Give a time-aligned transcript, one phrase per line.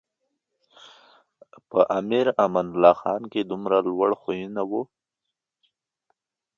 [1.69, 4.71] په امیر امان الله خان کې دومره لوړ خویونه و.